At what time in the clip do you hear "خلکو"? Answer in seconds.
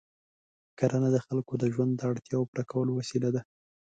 1.25-1.53